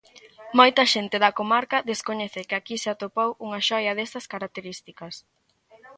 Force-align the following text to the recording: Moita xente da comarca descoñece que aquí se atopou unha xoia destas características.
Moita 0.59 0.83
xente 0.93 1.17
da 1.23 1.35
comarca 1.39 1.83
descoñece 1.91 2.41
que 2.47 2.57
aquí 2.57 2.75
se 2.83 2.89
atopou 2.93 3.29
unha 3.45 3.59
xoia 3.67 3.95
destas 3.99 4.25
características. 4.33 5.13